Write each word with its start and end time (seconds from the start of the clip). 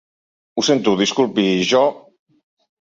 Ho 0.55 0.63
sento, 0.69 0.95
disculpi, 1.03 1.45
jo... 1.75 1.85